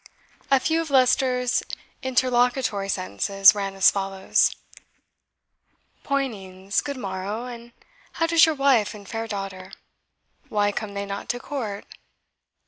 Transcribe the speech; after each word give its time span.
A 0.49 0.59
few 0.59 0.81
of 0.81 0.89
Leicester's 0.89 1.61
interlocutory 2.01 2.89
sentences 2.89 3.53
ran 3.53 3.75
as 3.75 3.91
follows: 3.91 4.55
"Poynings, 6.03 6.81
good 6.81 6.97
morrow; 6.97 7.45
and 7.45 7.71
how 8.13 8.25
does 8.25 8.47
your 8.47 8.55
wife 8.55 8.95
and 8.95 9.07
fair 9.07 9.27
daughter? 9.27 9.71
Why 10.49 10.71
come 10.71 10.95
they 10.95 11.05
not 11.05 11.29
to 11.29 11.39
court? 11.39 11.85